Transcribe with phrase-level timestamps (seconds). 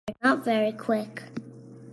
[0.23, 1.25] Not very Quick.